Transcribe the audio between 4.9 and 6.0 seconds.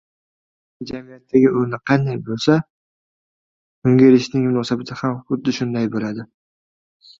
ham xuddi shunday.